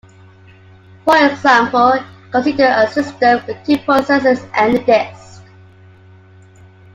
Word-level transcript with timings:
For 1.05 1.15
example, 1.15 2.03
consider 2.31 2.65
a 2.75 2.87
system 2.87 3.39
with 3.45 3.63
two 3.63 3.77
processes 3.77 4.43
and 4.51 4.73
a 4.79 4.83
disk. 4.83 5.43